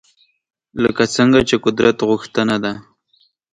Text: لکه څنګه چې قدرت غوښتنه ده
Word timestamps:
لکه 0.83 1.03
څنګه 1.15 1.39
چې 1.49 1.55
قدرت 1.65 1.97
غوښتنه 2.09 2.55
ده 2.63 2.73